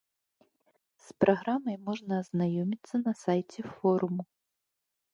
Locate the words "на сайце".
3.05-3.59